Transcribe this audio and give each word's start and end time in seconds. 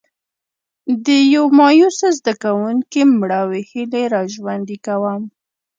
د 1.05 1.07
یو 1.35 1.45
مایوسه 1.59 2.07
زده 2.17 2.33
کوونکي 2.43 3.01
مړاوې 3.19 3.61
هیلې 3.71 4.03
را 4.13 4.21
ژوندي 4.33 4.77
کوم. 4.85 5.21